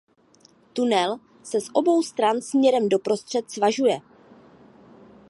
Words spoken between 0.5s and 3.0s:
Tunel se z obou stran směrem